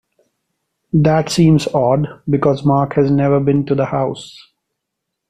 [0.93, 4.35] That seems odd because Mark has never been to the house.